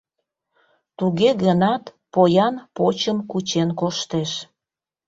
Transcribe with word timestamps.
Туге 0.97 1.29
гынат 1.43 1.83
поян 2.13 2.55
почым 2.75 3.17
кучен 3.31 3.69
коштеш. 3.79 4.31